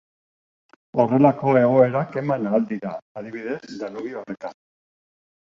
Horrelako 1.03 1.53
egoerak 1.59 2.17
eman 2.23 2.49
ahal 2.53 2.67
dira, 2.73 2.95
adibidez, 3.23 3.61
Danubio 3.85 4.27
errekan. 4.27 4.59